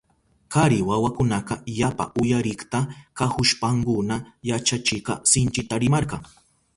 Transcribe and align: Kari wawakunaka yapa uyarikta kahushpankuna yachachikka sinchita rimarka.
Kari 0.53 0.79
wawakunaka 0.89 1.55
yapa 1.79 2.05
uyarikta 2.21 2.79
kahushpankuna 3.17 4.15
yachachikka 4.49 5.13
sinchita 5.31 5.75
rimarka. 5.83 6.17